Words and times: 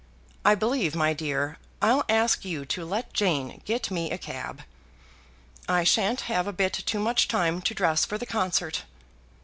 I 0.43 0.55
believe, 0.55 0.95
my 0.95 1.13
dear, 1.13 1.59
I'll 1.79 2.03
ask 2.09 2.43
you 2.43 2.65
to 2.65 2.83
let 2.85 3.13
Jane 3.13 3.61
get 3.65 3.91
me 3.91 4.09
a 4.09 4.17
cab. 4.17 4.63
I 5.69 5.83
shan't 5.83 6.21
have 6.21 6.47
a 6.47 6.53
bit 6.53 6.73
too 6.73 6.97
much 6.97 7.27
time 7.27 7.61
to 7.61 7.75
dress 7.75 8.03
for 8.03 8.17
the 8.17 8.25
concert." 8.25 8.85